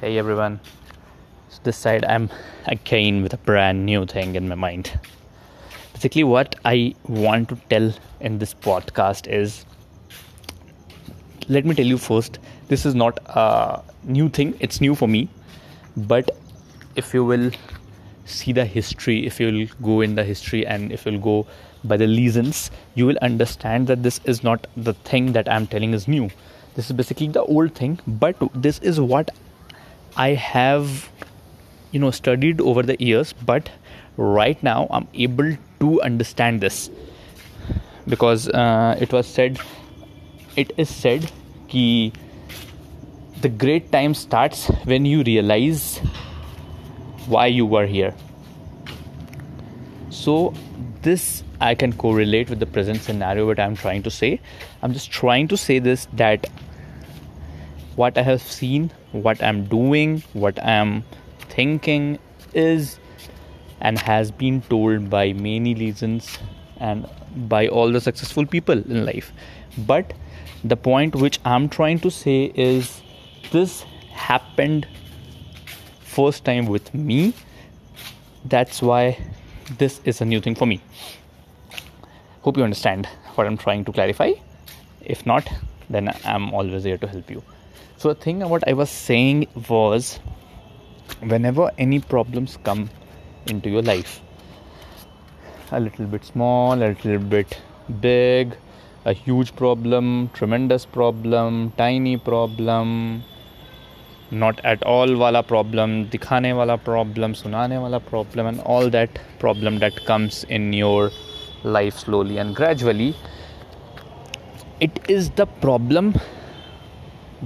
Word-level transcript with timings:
Hey 0.00 0.16
everyone, 0.16 0.60
so 1.50 1.58
this 1.62 1.76
side 1.76 2.06
I'm 2.06 2.30
again 2.64 3.22
with 3.22 3.34
a 3.34 3.36
brand 3.36 3.84
new 3.84 4.06
thing 4.06 4.34
in 4.34 4.48
my 4.48 4.54
mind. 4.54 4.98
Basically, 5.92 6.24
what 6.24 6.56
I 6.64 6.94
want 7.06 7.50
to 7.50 7.56
tell 7.68 7.92
in 8.20 8.38
this 8.38 8.54
podcast 8.54 9.26
is 9.30 9.66
let 11.48 11.66
me 11.66 11.74
tell 11.74 11.84
you 11.84 11.98
first, 11.98 12.38
this 12.68 12.86
is 12.86 12.94
not 12.94 13.18
a 13.26 13.82
new 14.04 14.30
thing, 14.30 14.56
it's 14.58 14.80
new 14.80 14.94
for 14.94 15.06
me. 15.06 15.28
But 15.98 16.30
if 16.96 17.12
you 17.12 17.22
will 17.22 17.50
see 18.24 18.54
the 18.54 18.64
history, 18.64 19.26
if 19.26 19.38
you 19.38 19.52
will 19.52 19.66
go 19.82 20.00
in 20.00 20.14
the 20.14 20.24
history 20.24 20.66
and 20.66 20.92
if 20.92 21.04
you'll 21.04 21.20
go 21.20 21.46
by 21.84 21.98
the 21.98 22.06
reasons, 22.06 22.70
you 22.94 23.04
will 23.04 23.18
understand 23.20 23.86
that 23.88 24.02
this 24.02 24.18
is 24.24 24.42
not 24.42 24.66
the 24.78 24.94
thing 24.94 25.32
that 25.34 25.46
I'm 25.46 25.66
telling 25.66 25.92
is 25.92 26.08
new. 26.08 26.30
This 26.74 26.88
is 26.88 26.96
basically 26.96 27.28
the 27.28 27.42
old 27.42 27.74
thing, 27.74 28.00
but 28.06 28.36
this 28.54 28.78
is 28.78 28.98
what 28.98 29.30
I 30.16 30.30
have, 30.30 31.08
you 31.90 32.00
know, 32.00 32.10
studied 32.10 32.60
over 32.60 32.82
the 32.82 32.96
years, 33.02 33.32
but 33.32 33.70
right 34.16 34.62
now 34.62 34.86
I'm 34.90 35.08
able 35.14 35.56
to 35.80 36.02
understand 36.02 36.60
this 36.60 36.90
because 38.08 38.48
uh, 38.48 38.96
it 39.00 39.12
was 39.12 39.26
said, 39.26 39.58
it 40.56 40.72
is 40.76 40.88
said, 40.88 41.30
that 41.72 42.12
the 43.40 43.48
great 43.48 43.90
time 43.92 44.14
starts 44.14 44.66
when 44.84 45.04
you 45.04 45.22
realize 45.22 45.98
why 47.26 47.46
you 47.46 47.64
were 47.64 47.86
here. 47.86 48.14
So 50.10 50.52
this 51.02 51.42
I 51.60 51.74
can 51.74 51.92
correlate 51.92 52.50
with 52.50 52.58
the 52.58 52.66
present 52.66 53.00
scenario. 53.00 53.46
What 53.46 53.60
I'm 53.60 53.76
trying 53.76 54.02
to 54.02 54.10
say, 54.10 54.40
I'm 54.82 54.92
just 54.92 55.10
trying 55.10 55.48
to 55.48 55.56
say 55.56 55.78
this 55.78 56.06
that 56.14 56.48
what 58.00 58.16
I 58.16 58.22
have 58.22 58.40
seen, 58.40 58.90
what 59.12 59.42
I'm 59.42 59.64
doing, 59.64 60.22
what 60.32 60.62
I'm 60.64 61.04
thinking 61.50 62.18
is 62.54 62.98
and 63.80 63.98
has 63.98 64.30
been 64.30 64.62
told 64.62 65.10
by 65.10 65.32
many 65.32 65.74
reasons 65.74 66.38
and 66.78 67.06
by 67.48 67.68
all 67.68 67.92
the 67.92 68.00
successful 68.00 68.46
people 68.46 68.78
in 68.78 69.04
life. 69.04 69.32
But 69.92 70.14
the 70.64 70.76
point 70.76 71.14
which 71.14 71.38
I'm 71.44 71.68
trying 71.68 72.00
to 72.00 72.10
say 72.10 72.52
is 72.54 73.02
this 73.52 73.82
happened 74.12 74.88
first 76.00 76.44
time 76.44 76.66
with 76.66 76.92
me. 76.94 77.34
That's 78.44 78.82
why 78.82 79.18
this 79.78 80.00
is 80.04 80.20
a 80.20 80.24
new 80.24 80.40
thing 80.40 80.54
for 80.54 80.66
me. 80.66 80.80
Hope 82.42 82.56
you 82.56 82.64
understand 82.64 83.06
what 83.34 83.46
I'm 83.46 83.58
trying 83.58 83.84
to 83.84 83.92
clarify. 83.92 84.32
If 85.02 85.26
not, 85.26 85.48
then 85.90 86.14
I'm 86.24 86.52
always 86.54 86.84
here 86.84 86.98
to 86.98 87.06
help 87.06 87.30
you. 87.30 87.42
So 87.96 88.08
the 88.08 88.14
thing 88.14 88.40
what 88.48 88.66
I 88.66 88.72
was 88.72 88.90
saying 88.90 89.46
was 89.68 90.20
whenever 91.20 91.70
any 91.78 92.00
problems 92.00 92.58
come 92.64 92.88
into 93.46 93.68
your 93.68 93.82
life, 93.82 94.20
a 95.70 95.80
little 95.80 96.06
bit 96.06 96.24
small, 96.24 96.74
a 96.74 96.88
little 96.94 97.18
bit 97.18 97.60
big, 98.00 98.56
a 99.04 99.12
huge 99.12 99.54
problem, 99.56 100.30
tremendous 100.34 100.84
problem, 100.84 101.72
tiny 101.76 102.16
problem, 102.16 103.22
not 104.30 104.64
at 104.64 104.82
all 104.82 105.16
wala 105.16 105.42
problem, 105.42 106.08
dikhane 106.08 106.54
wala 106.56 106.78
problem, 106.78 107.34
sunane 107.34 107.80
wala 107.80 108.00
problem, 108.00 108.46
and 108.46 108.60
all 108.60 108.88
that 108.90 109.18
problem 109.38 109.78
that 109.78 110.04
comes 110.04 110.44
in 110.44 110.72
your 110.72 111.10
life 111.64 111.98
slowly 111.98 112.38
and 112.38 112.54
gradually. 112.54 113.14
It 114.80 114.98
is 115.08 115.30
the 115.30 115.46
problem 115.46 116.14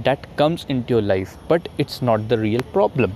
that 0.03 0.35
comes 0.35 0.65
into 0.67 0.95
your 0.95 1.01
life, 1.01 1.37
but 1.47 1.67
it's 1.77 2.01
not 2.01 2.27
the 2.27 2.37
real 2.37 2.61
problem. 2.73 3.13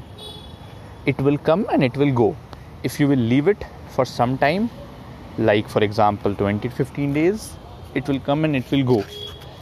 It 1.05 1.17
will 1.19 1.37
come 1.37 1.65
and 1.71 1.83
it 1.83 1.95
will 1.97 2.13
go. 2.13 2.35
If 2.83 2.99
you 2.99 3.07
will 3.07 3.19
leave 3.19 3.47
it 3.47 3.63
for 3.89 4.05
some 4.05 4.37
time, 4.37 4.69
like 5.37 5.67
for 5.67 5.83
example 5.83 6.35
20 6.35 6.69
15 6.69 7.13
days, 7.13 7.53
it 7.95 8.07
will 8.07 8.19
come 8.19 8.45
and 8.45 8.55
it 8.55 8.69
will 8.71 8.83
go. 8.83 9.03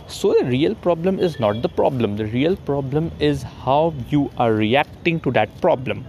So 0.07 0.33
the 0.33 0.45
real 0.45 0.75
problem 0.75 1.19
is 1.19 1.39
not 1.39 1.61
the 1.61 1.69
problem. 1.69 2.15
The 2.17 2.25
real 2.25 2.55
problem 2.55 3.11
is 3.19 3.43
how 3.43 3.93
you 4.09 4.31
are 4.37 4.53
reacting 4.53 5.19
to 5.21 5.31
that 5.31 5.59
problem. 5.59 6.05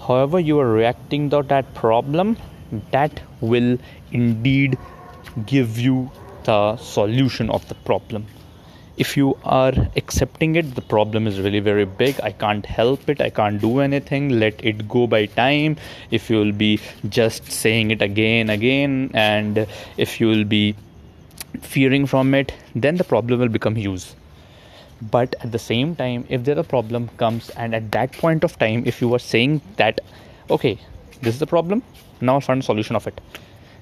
However, 0.00 0.40
you 0.40 0.58
are 0.58 0.72
reacting 0.72 1.28
to 1.30 1.42
that 1.42 1.74
problem, 1.74 2.36
that 2.90 3.20
will 3.40 3.78
indeed 4.12 4.78
give 5.46 5.78
you 5.78 6.10
the 6.44 6.76
solution 6.76 7.50
of 7.50 7.68
the 7.68 7.74
problem 7.74 8.26
if 9.04 9.16
you 9.16 9.38
are 9.44 9.72
accepting 9.96 10.56
it 10.56 10.74
the 10.74 10.82
problem 10.82 11.26
is 11.26 11.40
really 11.40 11.60
very 11.60 11.84
big. 11.84 12.20
I 12.20 12.32
can't 12.32 12.66
help 12.66 13.08
it. 13.08 13.20
I 13.20 13.30
can't 13.30 13.60
do 13.60 13.80
anything. 13.80 14.28
Let 14.40 14.62
it 14.64 14.88
go 14.88 15.06
by 15.06 15.26
time. 15.26 15.76
If 16.10 16.28
you 16.28 16.38
will 16.38 16.52
be 16.52 16.80
just 17.08 17.50
saying 17.50 17.92
it 17.92 18.02
again 18.02 18.50
again 18.50 19.10
and 19.14 19.66
if 19.96 20.20
you 20.20 20.28
will 20.28 20.44
be 20.44 20.74
fearing 21.60 22.06
from 22.06 22.34
it 22.34 22.52
then 22.74 22.96
the 22.96 23.04
problem 23.04 23.40
will 23.40 23.48
become 23.48 23.74
huge. 23.74 24.06
But 25.00 25.36
at 25.40 25.52
the 25.52 25.58
same 25.58 25.94
time 25.94 26.24
if 26.28 26.44
there 26.44 26.58
a 26.58 26.64
problem 26.64 27.08
comes 27.18 27.50
and 27.50 27.74
at 27.74 27.92
that 27.92 28.12
point 28.12 28.42
of 28.42 28.58
time 28.58 28.82
if 28.84 29.00
you 29.00 29.14
are 29.14 29.20
saying 29.20 29.60
that 29.76 30.00
okay 30.50 30.78
this 31.22 31.34
is 31.34 31.40
the 31.40 31.46
problem. 31.46 31.82
Now 32.20 32.40
find 32.40 32.62
a 32.62 32.64
solution 32.64 32.96
of 32.96 33.06
it 33.06 33.20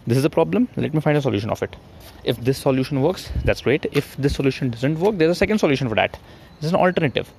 this 0.07 0.19
is 0.19 0.25
a 0.25 0.31
problem 0.31 0.69
let 0.77 0.95
me 0.95 1.01
find 1.01 1.17
a 1.17 1.23
solution 1.23 1.51
of 1.51 1.63
it. 1.63 1.77
If 2.25 2.37
this 2.39 2.59
solution 2.59 3.03
works 3.03 3.31
that's 3.45 3.63
great. 3.63 3.87
If 3.93 4.17
this 4.17 4.35
solution 4.35 4.71
doesn't 4.71 5.01
work 5.01 5.19
there's 5.19 5.33
a 5.33 5.35
second 5.35 5.59
solution 5.59 5.89
for 5.89 5.95
that. 5.97 6.19
There's 6.61 6.73
an 6.73 6.79
alternative. 6.79 7.31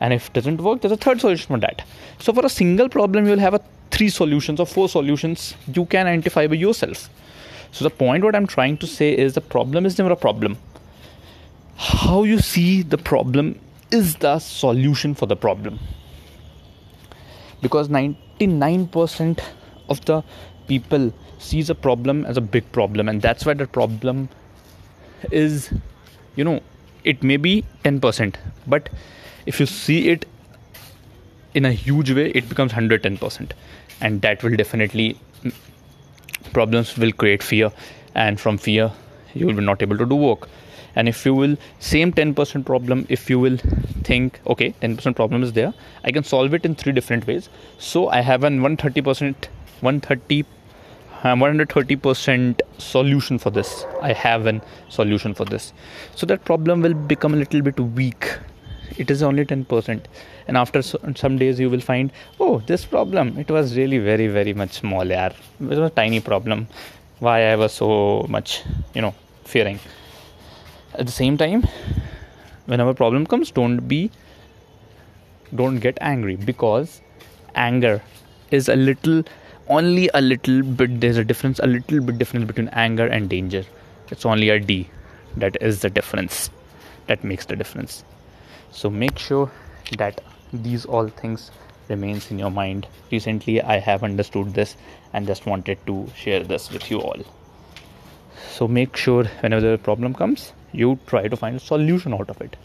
And 0.00 0.12
if 0.12 0.28
it 0.28 0.32
doesn't 0.32 0.60
work 0.60 0.80
there's 0.80 0.92
a 0.92 0.96
third 0.96 1.20
solution 1.20 1.54
for 1.54 1.60
that. 1.60 1.82
So 2.18 2.32
for 2.32 2.44
a 2.44 2.48
single 2.48 2.88
problem 2.88 3.26
you'll 3.26 3.38
have 3.38 3.54
a 3.54 3.60
three 3.90 4.08
solutions 4.08 4.60
or 4.60 4.66
four 4.66 4.88
solutions 4.88 5.54
you 5.72 5.86
can 5.86 6.06
identify 6.06 6.46
by 6.46 6.54
yourself. 6.54 7.08
So 7.72 7.84
the 7.84 7.90
point 7.90 8.24
what 8.24 8.34
i'm 8.34 8.46
trying 8.46 8.78
to 8.78 8.86
say 8.86 9.16
is 9.16 9.34
the 9.34 9.40
problem 9.40 9.86
is 9.86 9.98
never 9.98 10.12
a 10.12 10.16
problem. 10.16 10.58
How 11.76 12.24
you 12.24 12.40
see 12.40 12.82
the 12.82 12.98
problem 12.98 13.60
is 13.90 14.16
the 14.16 14.38
solution 14.38 15.14
for 15.14 15.26
the 15.26 15.36
problem. 15.36 15.78
Because 17.62 17.88
99% 17.88 19.40
of 19.88 20.04
the 20.04 20.22
people 20.66 21.12
sees 21.38 21.70
a 21.70 21.74
problem 21.74 22.24
as 22.26 22.36
a 22.36 22.40
big 22.40 22.70
problem 22.72 23.08
and 23.08 23.22
that's 23.22 23.46
why 23.46 23.54
the 23.54 23.66
problem 23.66 24.28
is 25.30 25.72
you 26.36 26.44
know 26.44 26.60
it 27.04 27.22
may 27.22 27.36
be 27.36 27.64
10% 27.84 28.34
but 28.66 28.88
if 29.46 29.60
you 29.60 29.66
see 29.66 30.08
it 30.10 30.26
in 31.54 31.64
a 31.64 31.72
huge 31.72 32.10
way 32.10 32.30
it 32.30 32.48
becomes 32.48 32.72
110% 32.72 33.50
and 34.00 34.22
that 34.22 34.42
will 34.42 34.56
definitely 34.56 35.18
mm, 35.42 35.52
problems 36.52 36.96
will 36.96 37.12
create 37.12 37.42
fear 37.42 37.72
and 38.14 38.40
from 38.40 38.58
fear 38.58 38.92
you 39.34 39.46
will 39.46 39.54
be 39.54 39.62
not 39.62 39.82
able 39.82 39.98
to 39.98 40.06
do 40.06 40.14
work. 40.14 40.48
And 40.96 41.08
if 41.08 41.24
you 41.24 41.34
will 41.34 41.56
same 41.78 42.12
10% 42.12 42.64
problem 42.64 43.06
if 43.08 43.30
you 43.30 43.38
will 43.38 43.56
think 44.08 44.40
okay 44.46 44.74
10% 44.82 45.14
problem 45.14 45.42
is 45.42 45.52
there 45.52 45.72
i 46.04 46.10
can 46.10 46.24
solve 46.24 46.54
it 46.54 46.64
in 46.64 46.74
three 46.74 46.92
different 46.92 47.26
ways. 47.26 47.48
So 47.78 48.08
i 48.08 48.20
have 48.20 48.44
an 48.44 48.60
130% 48.60 49.48
130 49.80 50.44
uh, 51.24 51.28
I'm 51.30 51.40
130% 51.40 52.60
solution 52.78 53.38
for 53.38 53.50
this. 53.50 53.84
I 54.00 54.12
have 54.12 54.46
a 54.46 54.60
solution 54.88 55.34
for 55.34 55.44
this. 55.44 55.72
So 56.14 56.26
that 56.26 56.44
problem 56.44 56.80
will 56.80 56.94
become 56.94 57.34
a 57.34 57.36
little 57.36 57.60
bit 57.60 57.80
weak. 57.80 58.38
It 58.96 59.10
is 59.10 59.22
only 59.22 59.44
10%. 59.44 60.04
And 60.46 60.56
after 60.56 60.80
some 60.80 61.38
days, 61.38 61.58
you 61.58 61.70
will 61.70 61.80
find, 61.80 62.12
oh, 62.38 62.60
this 62.66 62.84
problem, 62.84 63.36
it 63.36 63.50
was 63.50 63.76
really 63.76 63.98
very, 63.98 64.28
very 64.28 64.54
much 64.54 64.74
small. 64.74 65.04
Yeah. 65.04 65.32
It 65.60 65.66
was 65.66 65.78
a 65.78 65.90
tiny 65.90 66.20
problem. 66.20 66.68
Why 67.18 67.50
I 67.50 67.56
was 67.56 67.72
so 67.72 68.26
much, 68.28 68.62
you 68.94 69.02
know, 69.02 69.14
fearing. 69.44 69.80
At 70.94 71.06
the 71.06 71.12
same 71.12 71.36
time, 71.36 71.66
whenever 72.66 72.94
problem 72.94 73.26
comes, 73.26 73.50
don't 73.50 73.88
be, 73.88 74.10
don't 75.54 75.80
get 75.80 75.98
angry 76.00 76.36
because 76.36 77.00
anger 77.56 78.02
is 78.50 78.68
a 78.68 78.76
little 78.76 79.24
only 79.68 80.10
a 80.14 80.20
little 80.20 80.62
bit 80.62 81.00
there's 81.00 81.16
a 81.16 81.24
difference 81.24 81.58
a 81.58 81.66
little 81.66 82.00
bit 82.00 82.18
difference 82.18 82.46
between 82.46 82.68
anger 82.68 83.06
and 83.06 83.28
danger. 83.28 83.64
It's 84.10 84.24
only 84.24 84.48
a 84.50 84.58
d. 84.58 84.88
That 85.36 85.56
is 85.60 85.80
the 85.80 85.90
difference. 85.90 86.50
That 87.06 87.24
makes 87.24 87.46
the 87.46 87.56
difference. 87.56 88.04
So 88.70 88.90
make 88.90 89.18
sure 89.18 89.50
that 89.98 90.20
these 90.52 90.84
all 90.84 91.08
things 91.08 91.50
remains 91.88 92.30
in 92.30 92.38
your 92.38 92.50
mind. 92.50 92.86
Recently 93.10 93.60
i 93.62 93.78
have 93.78 94.02
understood 94.02 94.54
this 94.54 94.76
and 95.12 95.26
just 95.26 95.46
wanted 95.46 95.78
to 95.86 96.06
share 96.16 96.42
this 96.42 96.70
with 96.70 96.90
you 96.90 97.00
all. 97.00 97.22
So 98.50 98.68
make 98.68 98.96
sure 98.96 99.24
whenever 99.40 99.70
the 99.70 99.78
problem 99.78 100.14
comes 100.14 100.52
you 100.72 100.98
try 101.06 101.28
to 101.28 101.36
find 101.36 101.56
a 101.56 101.60
solution 101.60 102.14
out 102.14 102.28
of 102.30 102.40
it. 102.40 102.56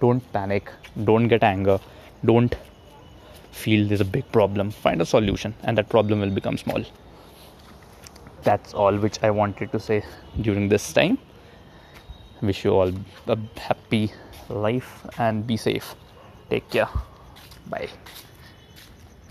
Don't 0.00 0.32
panic. 0.32 0.70
Don't 1.04 1.28
get 1.28 1.42
anger. 1.42 1.78
Don't 2.24 2.54
feel 3.64 3.86
there's 3.88 4.04
a 4.06 4.10
big 4.16 4.30
problem 4.32 4.70
find 4.70 5.02
a 5.06 5.06
solution 5.06 5.54
and 5.62 5.78
that 5.78 5.88
problem 5.88 6.20
will 6.20 6.34
become 6.40 6.58
small. 6.64 6.84
That's 8.42 8.74
all 8.74 8.96
which 9.04 9.18
i 9.22 9.30
wanted 9.30 9.72
to 9.72 9.80
say 9.88 10.02
during 10.40 10.68
this 10.68 10.92
time. 10.92 11.18
Wish 12.40 12.64
you 12.64 12.72
all 12.72 12.92
a 13.26 13.38
happy 13.68 14.12
life 14.48 14.94
and 15.18 15.46
be 15.46 15.56
safe. 15.56 15.94
Take 16.50 16.70
care. 16.70 16.88
Bye 17.68 17.88